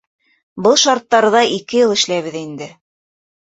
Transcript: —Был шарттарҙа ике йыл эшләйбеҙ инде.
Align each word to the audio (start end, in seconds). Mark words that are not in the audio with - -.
—Был 0.67 0.77
шарттарҙа 0.83 1.43
ике 1.59 1.79
йыл 1.85 1.95
эшләйбеҙ 1.99 2.41
инде. 2.43 2.75